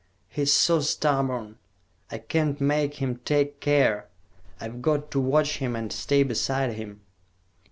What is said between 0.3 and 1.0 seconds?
so